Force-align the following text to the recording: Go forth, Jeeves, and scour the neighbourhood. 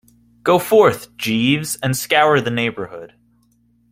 Go 0.41 0.57
forth, 0.57 1.15
Jeeves, 1.15 1.77
and 1.83 1.95
scour 1.95 2.41
the 2.41 2.49
neighbourhood. 2.49 3.13